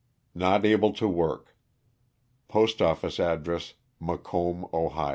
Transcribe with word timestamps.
Not 0.33 0.65
able 0.65 0.93
to 0.93 1.07
work. 1.07 1.55
Postoffice 2.47 3.19
address 3.19 3.75
McComb, 4.01 4.67
Ohio. 4.73 5.09